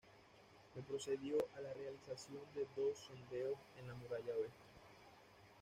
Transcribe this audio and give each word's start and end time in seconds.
Se 0.73 0.81
procedió 0.81 1.35
a 1.55 1.61
la 1.61 1.75
realización 1.75 2.41
de 2.55 2.65
dos 2.75 2.97
sondeos 2.97 3.59
en 3.79 3.87
la 3.87 3.93
muralla 3.93 4.33
Oeste. 4.33 4.65